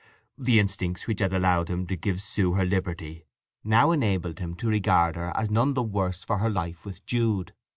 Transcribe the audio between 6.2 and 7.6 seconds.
for her life with Jude.